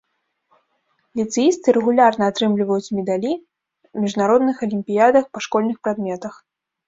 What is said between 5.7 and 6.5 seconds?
прадметах.